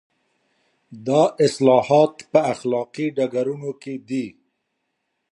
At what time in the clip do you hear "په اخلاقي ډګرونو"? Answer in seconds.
2.31-3.71